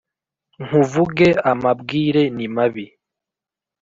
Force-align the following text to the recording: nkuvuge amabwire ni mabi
nkuvuge 0.65 1.29
amabwire 1.51 2.21
ni 2.35 2.47
mabi 2.55 2.85